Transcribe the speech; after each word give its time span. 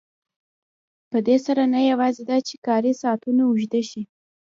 په 1.11 1.17
دې 1.27 1.37
سره 1.45 1.63
نه 1.73 1.79
یوازې 1.91 2.23
دا 2.29 2.37
چې 2.47 2.55
کاري 2.67 2.93
ساعتونه 3.01 3.41
اوږده 3.45 3.81
شي 3.89 4.01